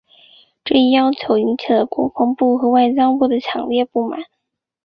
[0.65, 4.21] 这一要求引起了国防部和外交部的强烈不满。